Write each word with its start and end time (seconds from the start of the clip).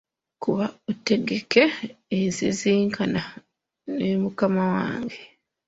Kuba 0.43 0.65
otegeke 0.89 1.63
ensisinkana 2.17 3.21
me 3.97 4.07
mukama 4.23 4.63
wange. 4.75 5.21